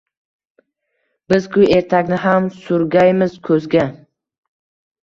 Biz-ku 1.33 1.67
ertakni 1.77 2.19
ham 2.27 2.49
surgaymiz 2.57 3.39
ko’zga 3.51 3.89